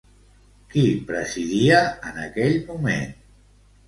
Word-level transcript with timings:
Qui 0.69 0.85
presidia 1.09 1.81
en 2.13 2.17
aquell 2.23 2.57
moment? 2.71 3.13